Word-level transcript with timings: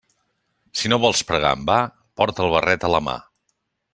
Si 0.79 0.89
no 0.93 0.97
vols 1.03 1.21
pregar 1.31 1.51
en 1.59 1.67
va, 1.69 1.77
porta 2.21 2.45
el 2.47 2.51
barret 2.57 2.87
a 2.89 2.93
la 2.97 3.05
mà. 3.11 3.17